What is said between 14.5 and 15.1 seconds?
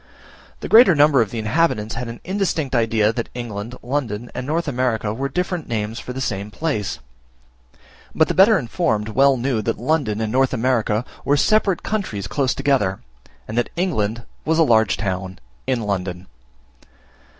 a large